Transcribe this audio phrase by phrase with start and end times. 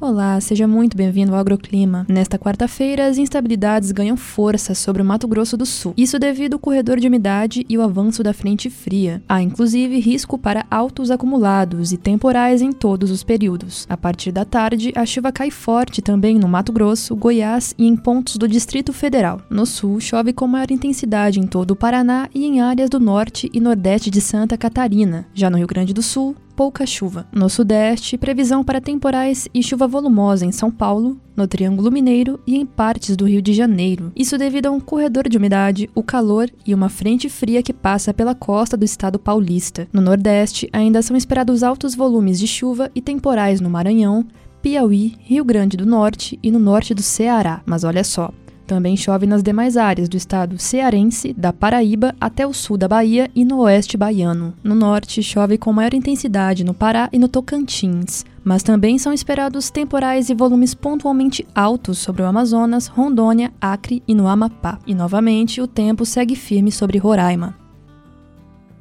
[0.00, 2.06] Olá, seja muito bem-vindo ao Agroclima.
[2.08, 5.92] Nesta quarta-feira, as instabilidades ganham força sobre o Mato Grosso do Sul.
[5.96, 9.20] Isso devido ao corredor de umidade e o avanço da frente fria.
[9.28, 13.86] Há inclusive risco para altos acumulados e temporais em todos os períodos.
[13.90, 17.96] A partir da tarde, a chuva cai forte também no Mato Grosso, Goiás e em
[17.96, 19.40] pontos do Distrito Federal.
[19.50, 23.50] No sul, chove com maior intensidade em todo o Paraná e em áreas do norte
[23.52, 25.26] e nordeste de Santa Catarina.
[25.34, 27.24] Já no Rio Grande do Sul, pouca chuva.
[27.32, 32.56] No Sudeste, previsão para temporais e chuva volumosa em São Paulo, no Triângulo Mineiro e
[32.56, 34.10] em partes do Rio de Janeiro.
[34.16, 38.12] Isso devido a um corredor de umidade, o calor e uma frente fria que passa
[38.12, 39.86] pela costa do estado paulista.
[39.92, 44.26] No Nordeste, ainda são esperados altos volumes de chuva e temporais no Maranhão,
[44.60, 47.62] Piauí, Rio Grande do Norte e no norte do Ceará.
[47.64, 48.32] Mas olha só,
[48.68, 53.30] também chove nas demais áreas do estado cearense, da Paraíba até o sul da Bahia
[53.34, 54.52] e no oeste baiano.
[54.62, 59.70] No norte, chove com maior intensidade no Pará e no Tocantins, mas também são esperados
[59.70, 64.78] temporais e volumes pontualmente altos sobre o Amazonas, Rondônia, Acre e no Amapá.
[64.86, 67.56] E novamente, o tempo segue firme sobre Roraima.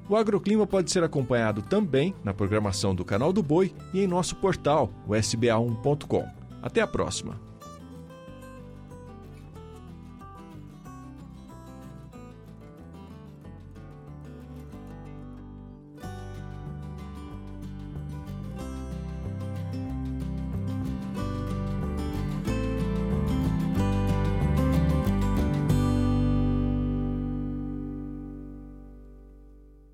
[0.10, 4.36] O agroclima pode ser acompanhado também na programação do Canal do Boi e em nosso
[4.36, 6.26] portal, o sba1.com.
[6.62, 7.48] Até a próxima!